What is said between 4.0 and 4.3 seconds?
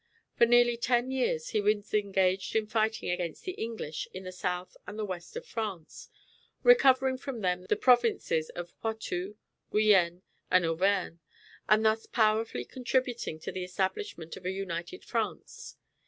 in